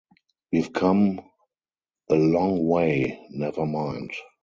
[0.51, 1.21] We've come
[2.09, 4.09] a long way; never mind.